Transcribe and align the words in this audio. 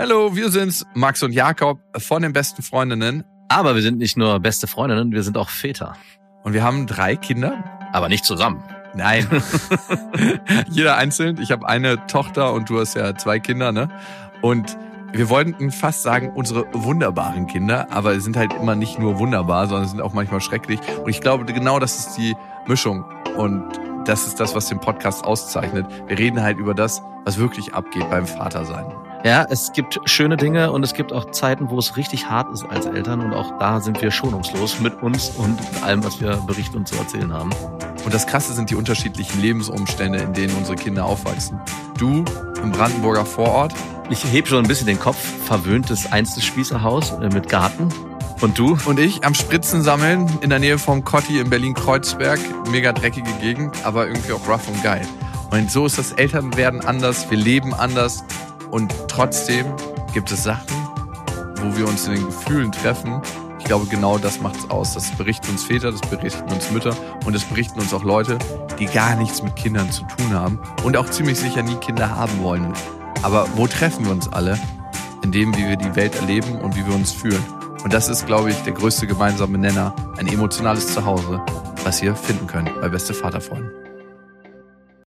Hallo, 0.00 0.34
wir 0.34 0.50
sind's, 0.50 0.86
Max 0.94 1.22
und 1.22 1.32
Jakob 1.32 1.78
von 1.98 2.22
den 2.22 2.32
besten 2.32 2.62
Freundinnen. 2.62 3.22
Aber 3.50 3.74
wir 3.74 3.82
sind 3.82 3.98
nicht 3.98 4.16
nur 4.16 4.40
beste 4.40 4.66
Freundinnen, 4.66 5.12
wir 5.12 5.22
sind 5.22 5.36
auch 5.36 5.50
Väter. 5.50 5.94
Und 6.42 6.54
wir 6.54 6.64
haben 6.64 6.86
drei 6.86 7.16
Kinder. 7.16 7.62
Aber 7.92 8.08
nicht 8.08 8.24
zusammen. 8.24 8.64
Nein. 8.94 9.28
Jeder 10.70 10.96
einzeln. 10.96 11.38
Ich 11.42 11.52
habe 11.52 11.68
eine 11.68 12.06
Tochter 12.06 12.54
und 12.54 12.70
du 12.70 12.80
hast 12.80 12.94
ja 12.94 13.14
zwei 13.14 13.40
Kinder, 13.40 13.72
ne? 13.72 13.90
Und 14.40 14.78
wir 15.12 15.28
wollten 15.28 15.70
fast 15.70 16.02
sagen, 16.02 16.32
unsere 16.34 16.64
wunderbaren 16.72 17.46
Kinder, 17.46 17.88
aber 17.90 18.14
sie 18.14 18.20
sind 18.22 18.38
halt 18.38 18.54
immer 18.54 18.76
nicht 18.76 18.98
nur 18.98 19.18
wunderbar, 19.18 19.66
sondern 19.66 19.86
sind 19.86 20.00
auch 20.00 20.14
manchmal 20.14 20.40
schrecklich. 20.40 20.80
Und 21.04 21.10
ich 21.10 21.20
glaube, 21.20 21.44
genau 21.44 21.78
das 21.78 21.98
ist 21.98 22.16
die 22.16 22.34
Mischung. 22.66 23.04
Und 23.36 23.68
das 24.06 24.26
ist 24.26 24.40
das, 24.40 24.54
was 24.54 24.66
den 24.66 24.80
Podcast 24.80 25.26
auszeichnet. 25.26 25.84
Wir 26.06 26.18
reden 26.18 26.42
halt 26.42 26.56
über 26.56 26.72
das, 26.72 27.02
was 27.26 27.36
wirklich 27.36 27.74
abgeht 27.74 28.08
beim 28.08 28.26
Vatersein. 28.26 28.86
Ja, 29.22 29.46
es 29.50 29.72
gibt 29.72 30.00
schöne 30.06 30.38
Dinge 30.38 30.72
und 30.72 30.82
es 30.82 30.94
gibt 30.94 31.12
auch 31.12 31.30
Zeiten, 31.30 31.68
wo 31.68 31.78
es 31.78 31.98
richtig 31.98 32.30
hart 32.30 32.50
ist 32.54 32.64
als 32.64 32.86
Eltern 32.86 33.20
und 33.20 33.34
auch 33.34 33.58
da 33.58 33.78
sind 33.80 34.00
wir 34.00 34.10
schonungslos 34.10 34.80
mit 34.80 35.02
uns 35.02 35.28
und 35.36 35.60
mit 35.60 35.82
allem, 35.82 36.02
was 36.02 36.22
wir 36.22 36.36
berichten 36.46 36.78
und 36.78 36.88
zu 36.88 36.96
erzählen 36.96 37.30
haben. 37.30 37.50
Und 38.02 38.14
das 38.14 38.26
Krasse 38.26 38.54
sind 38.54 38.70
die 38.70 38.76
unterschiedlichen 38.76 39.42
Lebensumstände, 39.42 40.20
in 40.20 40.32
denen 40.32 40.56
unsere 40.56 40.76
Kinder 40.76 41.04
aufwachsen. 41.04 41.60
Du 41.98 42.24
im 42.62 42.72
Brandenburger 42.72 43.26
Vorort. 43.26 43.74
Ich 44.08 44.24
heb 44.24 44.48
schon 44.48 44.64
ein 44.64 44.68
bisschen 44.68 44.86
den 44.86 44.98
Kopf, 44.98 45.18
verwöhntes 45.44 46.10
einstes 46.10 46.44
Spießerhaus 46.44 47.12
äh, 47.12 47.28
mit 47.28 47.50
Garten. 47.50 47.88
Und 48.40 48.58
du? 48.58 48.78
Und 48.86 48.98
ich 48.98 49.22
am 49.24 49.34
Spritzen 49.34 49.82
sammeln 49.82 50.30
in 50.40 50.48
der 50.48 50.60
Nähe 50.60 50.78
vom 50.78 51.04
Cotti 51.04 51.40
in 51.40 51.50
Berlin-Kreuzberg. 51.50 52.40
Mega 52.70 52.92
dreckige 52.92 53.32
Gegend, 53.42 53.84
aber 53.84 54.06
irgendwie 54.06 54.32
auch 54.32 54.48
rough 54.48 54.66
und 54.66 54.82
geil. 54.82 55.06
Und 55.50 55.70
so 55.70 55.84
ist 55.84 55.98
das 55.98 56.12
Elternwerden 56.12 56.80
anders, 56.80 57.30
wir 57.30 57.36
leben 57.36 57.74
anders 57.74 58.24
und 58.70 58.94
trotzdem 59.08 59.66
gibt 60.12 60.30
es 60.30 60.44
Sachen, 60.44 60.76
wo 61.56 61.76
wir 61.76 61.86
uns 61.86 62.06
in 62.06 62.14
den 62.14 62.26
Gefühlen 62.26 62.72
treffen. 62.72 63.20
Ich 63.58 63.64
glaube, 63.64 63.86
genau 63.86 64.18
das 64.18 64.40
macht 64.40 64.56
es 64.56 64.70
aus. 64.70 64.94
Das 64.94 65.10
berichten 65.12 65.50
uns 65.50 65.64
Väter, 65.64 65.92
das 65.92 66.00
berichten 66.00 66.50
uns 66.52 66.70
Mütter 66.70 66.94
und 67.24 67.34
das 67.34 67.44
berichten 67.44 67.78
uns 67.80 67.94
auch 67.94 68.02
Leute, 68.02 68.38
die 68.78 68.86
gar 68.86 69.14
nichts 69.16 69.42
mit 69.42 69.54
Kindern 69.56 69.90
zu 69.90 70.04
tun 70.04 70.32
haben 70.32 70.58
und 70.82 70.96
auch 70.96 71.08
ziemlich 71.10 71.38
sicher 71.38 71.62
nie 71.62 71.76
Kinder 71.76 72.16
haben 72.16 72.42
wollen. 72.42 72.72
Aber 73.22 73.46
wo 73.54 73.66
treffen 73.66 74.04
wir 74.04 74.12
uns 74.12 74.32
alle? 74.32 74.58
In 75.22 75.32
dem, 75.32 75.54
wie 75.56 75.68
wir 75.68 75.76
die 75.76 75.94
Welt 75.96 76.14
erleben 76.16 76.56
und 76.56 76.76
wie 76.76 76.86
wir 76.86 76.94
uns 76.94 77.12
fühlen. 77.12 77.44
Und 77.84 77.92
das 77.92 78.08
ist, 78.08 78.26
glaube 78.26 78.50
ich, 78.50 78.56
der 78.62 78.72
größte 78.72 79.06
gemeinsame 79.06 79.58
Nenner, 79.58 79.94
ein 80.18 80.26
emotionales 80.26 80.92
Zuhause, 80.92 81.40
was 81.84 82.02
ihr 82.02 82.14
finden 82.14 82.46
könnt 82.46 82.80
bei 82.80 82.88
Beste 82.88 83.14
Vaterfreunden. 83.14 83.89